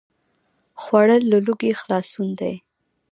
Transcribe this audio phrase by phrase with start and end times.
[0.81, 2.55] خوړل له لوږې خلاصون دی